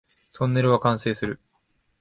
[0.33, 1.37] トンネルは完成する